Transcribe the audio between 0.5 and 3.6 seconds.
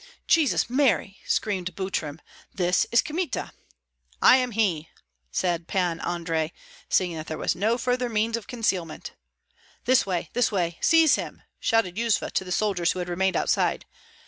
Mary!" screamed Butrym, "this is Kmita!"